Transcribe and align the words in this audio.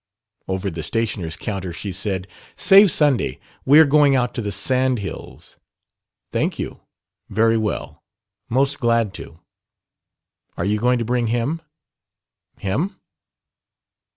Over 0.47 0.71
the 0.71 0.81
stationer's 0.81 1.35
counter 1.37 1.71
she 1.71 1.91
said: 1.91 2.25
"Save 2.55 2.89
Sunday. 2.89 3.39
We 3.65 3.79
are 3.79 3.85
going 3.85 4.15
out 4.15 4.33
to 4.33 4.41
the 4.41 4.51
sand 4.51 4.97
hills." 4.97 5.57
"Thank 6.31 6.57
you. 6.57 6.79
Very 7.29 7.55
well. 7.55 8.01
Most 8.49 8.79
glad 8.79 9.13
to." 9.13 9.39
"And 10.57 10.71
you 10.71 10.83
are 10.87 10.97
to 10.97 11.05
bring 11.05 11.27
him." 11.27 11.61
"Him?" 12.57 12.95